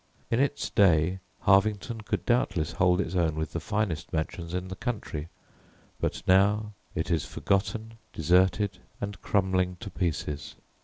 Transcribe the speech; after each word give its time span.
In 0.31 0.39
its 0.39 0.71
day 0.71 1.19
Harvington 1.41 2.01
could 2.01 2.25
doubtless 2.25 2.71
hold 2.71 2.99
its 2.99 3.13
own 3.13 3.35
with 3.35 3.51
the 3.53 3.59
finest 3.59 4.11
mansions 4.11 4.51
in 4.55 4.67
the 4.69 4.75
country, 4.75 5.27
but 5.99 6.23
now 6.25 6.73
it 6.95 7.11
is 7.11 7.23
forgotten, 7.23 7.99
deserted, 8.11 8.79
and 8.99 9.21
crumbling 9.21 9.75
to 9.79 9.91
pieces. 9.91 10.55